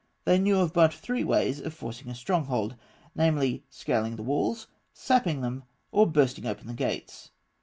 [0.25, 2.75] They knew of but three ways of forcing a stronghold;
[3.13, 7.29] namely, scaling the walls, sapping them, or bursting open the gates.